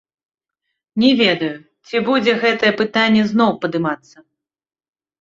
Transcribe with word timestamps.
Не 1.03 1.11
ведаю, 1.21 1.51
ці 1.87 2.03
будзе 2.09 2.31
гэтае 2.47 2.73
пытанне 2.83 3.23
зноў 3.31 3.51
падымацца. 3.67 4.17